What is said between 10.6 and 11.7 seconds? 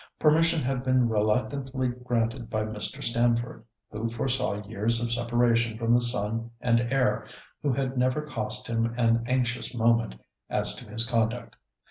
to his conduct.